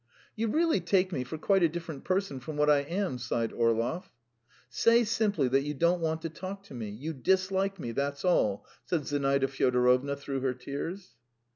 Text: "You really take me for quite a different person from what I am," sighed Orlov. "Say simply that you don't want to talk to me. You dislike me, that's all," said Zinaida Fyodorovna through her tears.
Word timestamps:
"You 0.35 0.47
really 0.47 0.79
take 0.79 1.11
me 1.11 1.23
for 1.23 1.37
quite 1.37 1.61
a 1.61 1.69
different 1.69 2.03
person 2.05 2.39
from 2.39 2.57
what 2.57 2.71
I 2.71 2.79
am," 2.79 3.19
sighed 3.19 3.53
Orlov. 3.53 4.09
"Say 4.67 5.03
simply 5.03 5.47
that 5.49 5.61
you 5.61 5.75
don't 5.75 6.01
want 6.01 6.23
to 6.23 6.29
talk 6.31 6.63
to 6.63 6.73
me. 6.73 6.89
You 6.89 7.13
dislike 7.13 7.79
me, 7.79 7.91
that's 7.91 8.25
all," 8.25 8.65
said 8.83 9.05
Zinaida 9.05 9.47
Fyodorovna 9.47 10.15
through 10.15 10.39
her 10.41 10.55
tears. 10.55 11.13